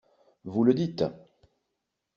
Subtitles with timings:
[0.45, 1.03] Vous le dites!